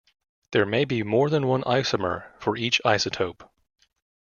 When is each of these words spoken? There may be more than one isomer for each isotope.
There 0.51 0.65
may 0.65 0.83
be 0.83 1.03
more 1.03 1.29
than 1.29 1.45
one 1.45 1.61
isomer 1.67 2.31
for 2.39 2.57
each 2.57 2.81
isotope. 2.83 3.47